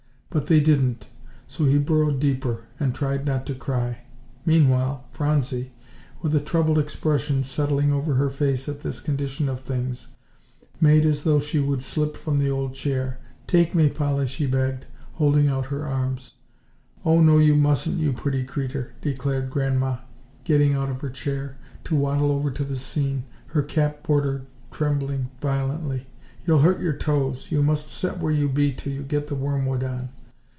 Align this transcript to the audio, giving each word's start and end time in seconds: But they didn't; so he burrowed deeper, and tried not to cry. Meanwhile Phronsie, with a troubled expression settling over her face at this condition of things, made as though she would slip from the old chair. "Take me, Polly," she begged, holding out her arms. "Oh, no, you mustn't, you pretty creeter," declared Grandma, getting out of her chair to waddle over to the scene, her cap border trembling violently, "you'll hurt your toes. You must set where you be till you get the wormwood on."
But 0.33 0.47
they 0.47 0.61
didn't; 0.61 1.07
so 1.45 1.65
he 1.65 1.77
burrowed 1.77 2.21
deeper, 2.21 2.63
and 2.79 2.95
tried 2.95 3.25
not 3.25 3.45
to 3.47 3.53
cry. 3.53 3.97
Meanwhile 4.45 5.03
Phronsie, 5.11 5.73
with 6.21 6.33
a 6.33 6.39
troubled 6.39 6.79
expression 6.79 7.43
settling 7.43 7.91
over 7.91 8.13
her 8.13 8.29
face 8.29 8.69
at 8.69 8.79
this 8.81 9.01
condition 9.01 9.49
of 9.49 9.59
things, 9.59 10.15
made 10.79 11.05
as 11.05 11.25
though 11.25 11.41
she 11.41 11.59
would 11.59 11.81
slip 11.81 12.15
from 12.15 12.37
the 12.37 12.49
old 12.49 12.73
chair. 12.73 13.19
"Take 13.45 13.75
me, 13.75 13.89
Polly," 13.89 14.25
she 14.25 14.45
begged, 14.47 14.85
holding 15.15 15.49
out 15.49 15.65
her 15.65 15.85
arms. 15.85 16.35
"Oh, 17.03 17.19
no, 17.19 17.37
you 17.37 17.53
mustn't, 17.57 17.97
you 17.99 18.13
pretty 18.13 18.45
creeter," 18.45 18.93
declared 19.01 19.49
Grandma, 19.49 19.97
getting 20.45 20.73
out 20.73 20.89
of 20.89 21.01
her 21.01 21.09
chair 21.09 21.57
to 21.83 21.93
waddle 21.93 22.31
over 22.31 22.51
to 22.51 22.63
the 22.63 22.77
scene, 22.77 23.25
her 23.47 23.61
cap 23.61 24.01
border 24.07 24.43
trembling 24.71 25.29
violently, 25.41 26.07
"you'll 26.47 26.59
hurt 26.59 26.79
your 26.79 26.93
toes. 26.95 27.51
You 27.51 27.61
must 27.61 27.89
set 27.89 28.19
where 28.19 28.31
you 28.31 28.47
be 28.47 28.71
till 28.71 28.93
you 28.93 29.03
get 29.03 29.27
the 29.27 29.35
wormwood 29.35 29.83
on." 29.83 30.07